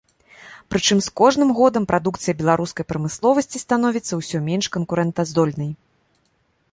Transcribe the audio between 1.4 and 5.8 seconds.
годам прадукцыя беларускай прамысловасці становіцца ўсё менш канкурэнтаздольнай.